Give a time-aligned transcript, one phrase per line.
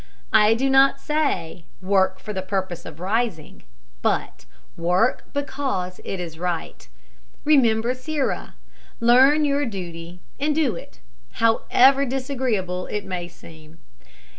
[0.33, 3.61] I do not say, Work for the purpose of rising,
[4.01, 6.89] but, Work because it is right.
[7.45, 8.55] Remember Sirrah.
[8.99, 11.01] Learn your duty, and do it,
[11.33, 13.77] however disagreeable it may seem.